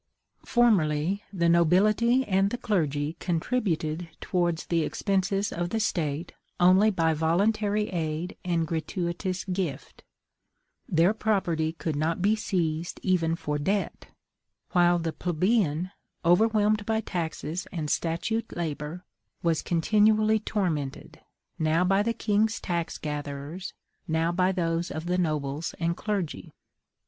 [0.45, 7.13] Formerly, the nobility and the clergy contributed towards the expenses of the State only by
[7.13, 10.03] voluntary aid and gratuitous gift;
[10.89, 14.07] their property could not be seized even for debt,
[14.71, 15.91] while the plebeian,
[16.25, 19.05] overwhelmed by taxes and statute labor,
[19.43, 21.19] was continually tormented,
[21.59, 23.75] now by the king's tax gatherers,
[24.07, 26.51] now by those of the nobles and clergy.